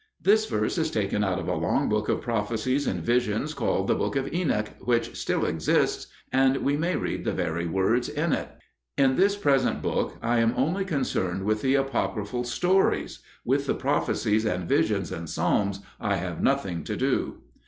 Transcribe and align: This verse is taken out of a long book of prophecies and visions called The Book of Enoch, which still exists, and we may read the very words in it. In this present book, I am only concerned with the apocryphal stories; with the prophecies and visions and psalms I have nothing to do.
This 0.19 0.47
verse 0.47 0.79
is 0.79 0.89
taken 0.89 1.23
out 1.23 1.37
of 1.37 1.47
a 1.47 1.53
long 1.53 1.87
book 1.87 2.09
of 2.09 2.21
prophecies 2.21 2.87
and 2.87 3.03
visions 3.03 3.53
called 3.53 3.85
The 3.87 3.93
Book 3.93 4.15
of 4.15 4.33
Enoch, 4.33 4.69
which 4.79 5.15
still 5.15 5.45
exists, 5.45 6.07
and 6.33 6.57
we 6.63 6.75
may 6.75 6.95
read 6.95 7.23
the 7.23 7.33
very 7.33 7.67
words 7.67 8.09
in 8.09 8.33
it. 8.33 8.47
In 8.97 9.15
this 9.15 9.35
present 9.37 9.83
book, 9.83 10.17
I 10.23 10.39
am 10.39 10.55
only 10.57 10.85
concerned 10.85 11.43
with 11.43 11.61
the 11.61 11.75
apocryphal 11.75 12.45
stories; 12.45 13.19
with 13.45 13.67
the 13.67 13.75
prophecies 13.75 14.43
and 14.43 14.67
visions 14.67 15.11
and 15.11 15.29
psalms 15.29 15.81
I 15.99 16.15
have 16.15 16.41
nothing 16.41 16.83
to 16.85 16.97
do. 16.97 17.37